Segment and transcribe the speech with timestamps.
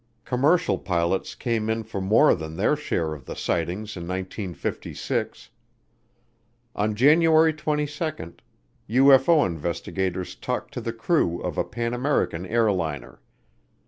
[0.25, 5.51] Commercial pilots came in for more than their share of the sightings in 1956.
[6.75, 8.33] On January 22,
[8.89, 13.21] UFO investigators talked to the crew of a Pan American airliner.